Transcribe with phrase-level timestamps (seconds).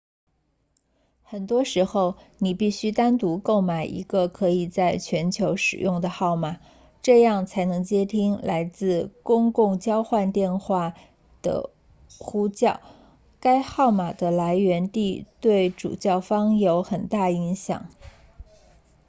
[1.21, 6.57] 很多时候你必须单独购买一个可以在全球使用的号码
[7.03, 11.11] 这样才能接听来自公共交换电话网 pstn 电话
[11.43, 11.69] 的
[12.17, 12.81] 呼叫
[13.39, 17.87] 该号码的来源地对主叫方有很大影响